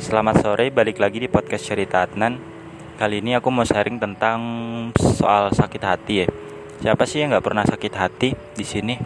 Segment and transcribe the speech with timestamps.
[0.00, 2.40] Selamat sore, balik lagi di podcast Cerita Adnan.
[2.96, 4.40] Kali ini aku mau sharing tentang
[4.96, 6.26] soal sakit hati ya.
[6.80, 8.96] Siapa sih yang nggak pernah sakit hati di sini?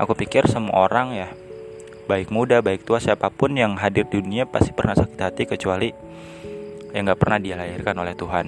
[0.00, 1.28] Aku pikir semua orang ya,
[2.08, 5.92] baik muda, baik tua, siapa pun yang hadir di dunia pasti pernah sakit hati kecuali
[6.96, 8.46] yang nggak pernah dilahirkan oleh Tuhan.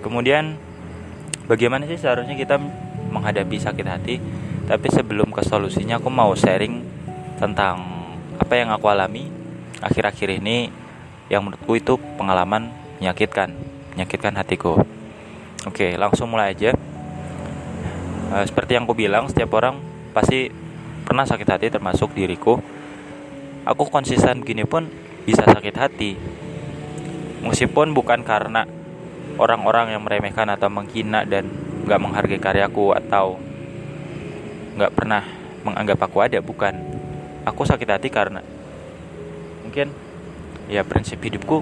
[0.00, 0.56] Kemudian,
[1.44, 2.56] bagaimana sih seharusnya kita
[3.12, 4.24] menghadapi sakit hati?
[4.64, 6.80] Tapi sebelum ke solusinya, aku mau sharing
[7.36, 7.93] tentang
[8.38, 9.30] apa yang aku alami
[9.84, 10.72] akhir-akhir ini
[11.28, 13.52] yang menurutku itu pengalaman menyakitkan,
[13.96, 14.80] menyakitkan hatiku.
[15.64, 16.76] Oke, langsung mulai aja.
[18.32, 19.80] E, seperti yang aku bilang, setiap orang
[20.12, 20.52] pasti
[21.04, 22.60] pernah sakit hati termasuk diriku.
[23.64, 24.88] Aku konsisten gini pun
[25.24, 26.16] bisa sakit hati.
[27.44, 28.68] Meskipun bukan karena
[29.40, 31.48] orang-orang yang meremehkan atau menghina dan
[31.84, 33.40] gak menghargai karyaku atau
[34.76, 35.24] gak pernah
[35.64, 36.76] menganggap aku ada, bukan
[37.44, 38.40] aku sakit hati karena
[39.64, 39.92] mungkin
[40.68, 41.60] ya prinsip hidupku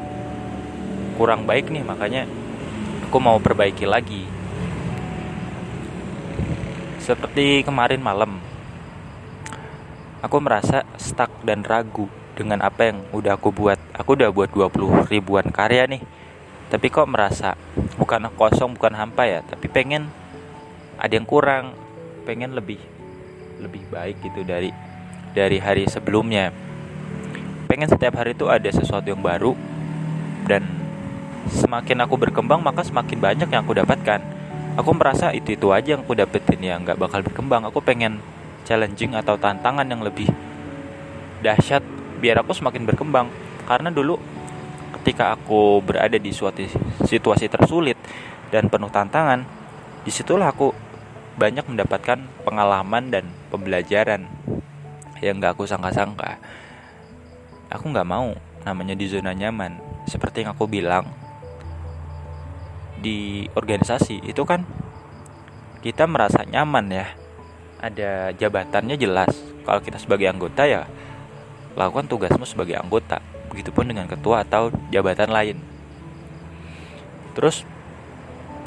[1.19, 2.25] kurang baik nih makanya
[3.07, 4.25] aku mau perbaiki lagi.
[7.03, 8.39] Seperti kemarin malam
[10.23, 12.07] aku merasa stuck dan ragu
[12.39, 13.79] dengan apa yang udah aku buat.
[13.99, 16.03] Aku udah buat 20 ribuan karya nih
[16.73, 17.53] tapi kok merasa
[18.01, 19.45] bukan kosong bukan hampa ya?
[19.45, 20.09] Tapi pengen
[20.97, 21.77] ada yang kurang
[22.25, 22.81] pengen lebih
[23.61, 24.73] lebih baik gitu dari
[25.33, 26.53] dari hari sebelumnya.
[27.69, 29.57] Pengen setiap hari itu ada sesuatu yang baru
[30.45, 30.65] dan
[31.49, 34.21] semakin aku berkembang maka semakin banyak yang aku dapatkan.
[34.77, 37.65] Aku merasa itu itu aja yang aku dapetin ya nggak bakal berkembang.
[37.69, 38.21] Aku pengen
[38.65, 40.29] challenging atau tantangan yang lebih
[41.43, 41.83] dahsyat
[42.21, 43.29] biar aku semakin berkembang.
[43.65, 44.21] Karena dulu
[45.01, 46.63] ketika aku berada di suatu
[47.09, 47.97] situasi tersulit
[48.53, 49.43] dan penuh tantangan,
[50.05, 50.71] di situlah aku
[51.41, 54.29] banyak mendapatkan pengalaman dan pembelajaran
[55.23, 56.43] yang gak aku sangka-sangka.
[57.71, 58.35] Aku gak mau
[58.67, 59.79] namanya di zona nyaman
[60.11, 61.07] seperti yang aku bilang.
[62.99, 64.67] Di organisasi itu kan
[65.81, 67.07] kita merasa nyaman ya.
[67.83, 69.31] Ada jabatannya jelas.
[69.63, 70.91] Kalau kita sebagai anggota ya
[71.79, 73.23] lakukan tugasmu sebagai anggota.
[73.49, 75.57] Begitupun dengan ketua atau jabatan lain.
[77.33, 77.63] Terus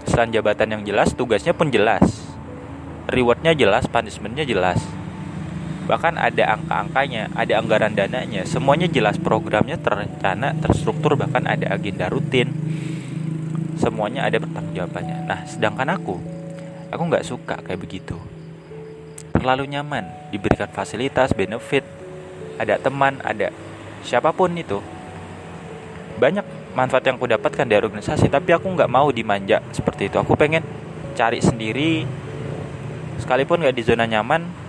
[0.08, 2.04] selain jabatan yang jelas tugasnya pun jelas.
[3.06, 4.82] Rewardnya jelas punishmentnya jelas
[5.86, 12.50] bahkan ada angka-angkanya, ada anggaran dananya, semuanya jelas programnya terencana, terstruktur, bahkan ada agenda rutin,
[13.78, 15.18] semuanya ada pertanggungjawabannya.
[15.30, 16.18] Nah, sedangkan aku,
[16.90, 18.18] aku nggak suka kayak begitu,
[19.32, 21.86] terlalu nyaman, diberikan fasilitas, benefit,
[22.58, 23.54] ada teman, ada
[24.02, 24.82] siapa pun itu,
[26.18, 30.18] banyak manfaat yang aku dapatkan dari organisasi, tapi aku nggak mau dimanja seperti itu.
[30.20, 30.66] Aku pengen
[31.16, 32.04] cari sendiri,
[33.22, 34.65] sekalipun nggak di zona nyaman,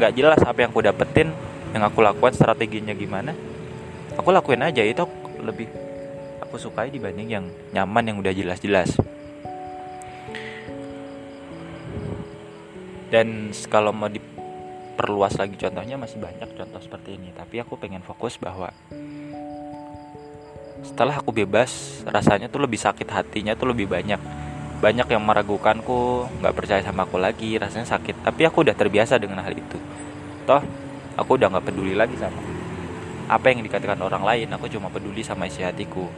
[0.00, 1.28] nggak jelas apa yang aku dapetin
[1.76, 3.36] yang aku lakukan strateginya gimana.
[4.16, 5.04] Aku lakuin aja itu
[5.44, 5.68] lebih
[6.40, 7.44] aku sukai dibanding yang
[7.76, 8.96] nyaman yang udah jelas-jelas.
[13.12, 17.36] Dan kalau mau diperluas lagi contohnya masih banyak contoh seperti ini.
[17.36, 18.72] Tapi aku pengen fokus bahwa
[20.80, 24.18] setelah aku bebas rasanya tuh lebih sakit hatinya tuh lebih banyak.
[24.80, 28.24] Banyak yang meragukanku nggak percaya sama aku lagi rasanya sakit.
[28.24, 29.89] Tapi aku udah terbiasa dengan hal itu
[30.50, 30.62] toh
[31.14, 32.50] aku udah nggak peduli lagi sama
[33.30, 34.50] apa yang dikatakan orang lain.
[34.58, 36.10] Aku cuma peduli sama isi hatiku.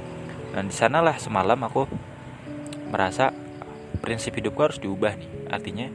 [0.57, 1.85] Dan di sanalah semalam aku
[2.89, 3.29] merasa
[4.01, 5.31] prinsip hidupku harus diubah nih.
[5.53, 5.93] Artinya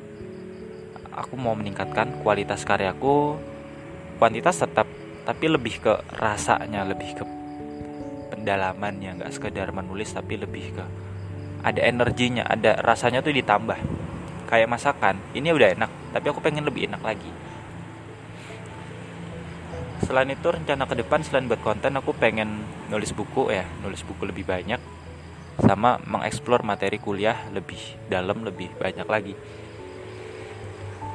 [1.17, 3.41] aku mau meningkatkan kualitas karyaku
[4.21, 4.85] kuantitas tetap
[5.25, 7.23] tapi lebih ke rasanya lebih ke
[8.29, 9.17] pendalamannya.
[9.17, 10.85] Nggak sekedar menulis tapi lebih ke
[11.65, 13.77] ada energinya ada rasanya tuh ditambah.
[14.45, 17.46] Kayak masakan ini udah enak tapi aku pengen lebih enak lagi
[20.05, 22.61] selain itu rencana ke depan selain buat konten aku pengen
[22.93, 24.77] nulis buku ya nulis buku lebih banyak
[25.57, 29.33] sama mengeksplor materi kuliah lebih dalam lebih banyak lagi.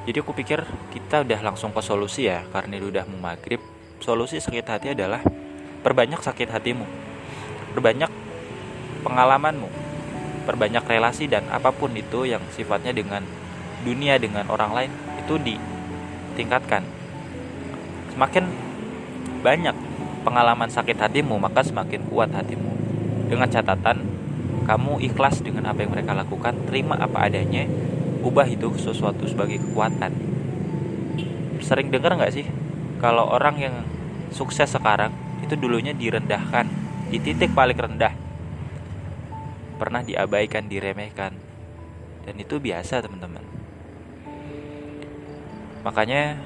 [0.03, 3.63] Jadi aku pikir kita udah langsung ke solusi ya karena itu udah mau maghrib.
[4.03, 5.23] Solusi sakit hati adalah
[5.83, 6.87] perbanyak sakit hatimu
[7.75, 8.09] perbanyak
[9.03, 9.67] pengalamanmu
[10.47, 13.23] perbanyak relasi dan apa pun itu yang sifatnya dengan
[13.83, 16.87] dunia dengan orang lain itu ditingkatkan.
[18.15, 18.45] Semakin
[19.43, 19.75] banyak
[20.23, 22.71] pengalaman sakit hatimu maka semakin kuat hatimu
[23.27, 24.07] dengan catatan
[24.63, 27.67] kamu ikhlas dengan apa yang mereka lakukan terima apa adanya
[28.23, 30.15] ubah itu sesuatu sebagai kekuatan
[31.59, 32.47] sering dengar nggak sih
[33.03, 33.75] kalau orang yang
[34.31, 35.11] sukses sekarang
[35.43, 36.71] itu dulunya direndahkan
[37.11, 38.23] di titik paling rendah
[39.83, 41.35] pernah diabaikan, diremehkan.
[42.23, 43.43] Dan itu biasa, teman-teman.
[45.83, 46.39] Makanya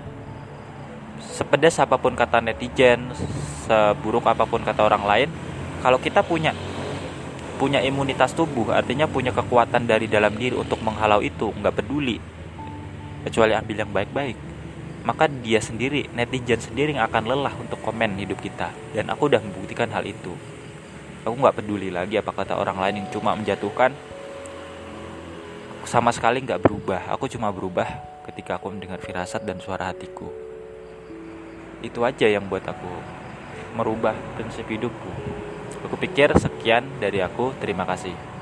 [1.27, 3.11] sepedas apa pun kata netizen
[3.67, 5.29] seburuk apa pun kata orang lain
[5.83, 6.55] kalau kita punya
[7.57, 12.21] punya imunitas tubuh artinya punya kekuatan dari dalam diri untuk menghalau itu nggak peduli
[13.27, 14.37] kecuali ambil yang baik-baik
[15.07, 18.75] maka dia sendiri netizen sendiri yang akan lelah untuk komen hidup kita.
[18.91, 20.35] Dan aku udah membuktikan hal itu.
[21.23, 23.95] Aku nggak peduli lagi apa kata orang lain yang cuma menjatuhkan.
[25.87, 27.07] Sama sekali nggak berubah.
[27.15, 27.87] Aku cuma berubah
[28.27, 30.46] ketika aku mendengar firasat dan suara hatiku
[31.85, 32.93] itu aja yang buat aku
[33.77, 35.37] merubah prinsip hidupku
[35.87, 37.55] Aku pikir sekian dari aku.
[37.63, 38.36] Terima kasih.